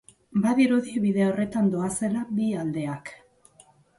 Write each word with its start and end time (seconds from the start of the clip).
Badirudi 0.45 1.01
bide 1.03 1.23
horretan 1.25 1.69
doazela 1.75 2.23
bi 2.39 2.47
aldeak. 2.65 3.15